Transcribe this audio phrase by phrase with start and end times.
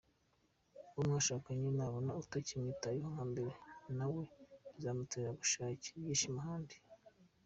[0.91, 3.51] Uwo mwashakanye nabona utakimwitaho nkambere,
[3.97, 4.21] na we
[4.73, 6.75] bizamutera gushakira ibyishimo ahandi.